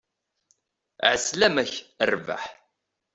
[1.11, 2.43] Ɛeslama-k, a rrbeḥ!